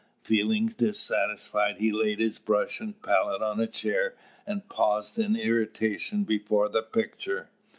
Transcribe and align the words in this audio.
Feeling 0.23 0.65
dissatisfied, 0.65 1.77
he 1.77 1.91
laid 1.91 2.19
his 2.19 2.39
brush 2.39 2.79
and 2.79 2.99
palette 3.03 3.43
on 3.43 3.59
a 3.59 3.67
chair, 3.67 4.15
and 4.47 4.67
paused 4.67 5.19
in 5.19 5.35
irritation 5.35 6.23
before 6.23 6.69
the 6.69 6.81
picture. 6.81 7.49